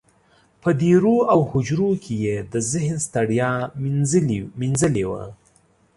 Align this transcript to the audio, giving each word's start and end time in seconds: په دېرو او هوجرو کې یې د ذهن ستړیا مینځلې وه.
په 0.61 0.69
دېرو 0.81 1.15
او 1.33 1.39
هوجرو 1.51 1.91
کې 2.03 2.13
یې 2.25 2.35
د 2.53 2.55
ذهن 2.71 2.95
ستړیا 3.07 3.51
مینځلې 4.63 5.03
وه. 5.09 5.23